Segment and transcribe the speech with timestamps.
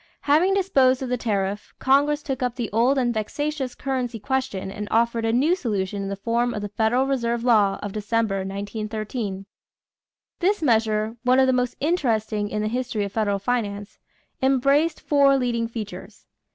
[0.21, 4.87] Having disposed of the tariff, Congress took up the old and vexatious currency question and
[4.89, 9.45] offered a new solution in the form of the federal reserve law of December, 1913.
[10.39, 13.99] This measure, one of the most interesting in the history of federal finance,
[14.41, 16.25] embraced four leading features.